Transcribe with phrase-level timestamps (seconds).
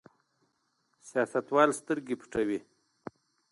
[1.07, 2.59] سیاستوال سترګې پټوي.